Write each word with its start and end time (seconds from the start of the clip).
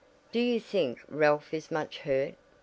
"Do 0.31 0.39
you 0.39 0.59
think 0.59 0.99
Ralph 1.09 1.53
is 1.53 1.69
much 1.69 1.99
hurt?" 1.99 2.33